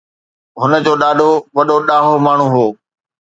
[0.61, 2.65] هن جو ڏاڏو وڏو ڏاهو ماڻهو هو